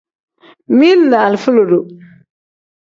[0.77, 1.79] Mili ni alifa lodo.